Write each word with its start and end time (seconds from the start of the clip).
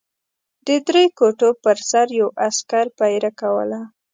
د 0.67 0.69
درې 0.87 1.03
کوټو 1.17 1.49
پر 1.63 1.77
سر 1.89 2.07
یو 2.19 2.27
عسکر 2.47 2.85
پېره 2.97 3.31
کوله. 3.41 3.81